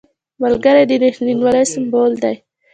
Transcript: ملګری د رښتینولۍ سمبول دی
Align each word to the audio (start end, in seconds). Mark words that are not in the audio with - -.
ملګری 0.41 0.83
د 0.89 0.91
رښتینولۍ 1.01 1.63
سمبول 1.73 2.11
دی 2.23 2.35